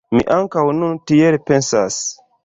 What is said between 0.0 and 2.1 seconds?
Mi ankaŭ nun tiel pensas.